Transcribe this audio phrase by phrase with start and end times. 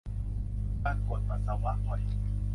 [0.83, 2.01] การปวดปัสสาวะบ่อย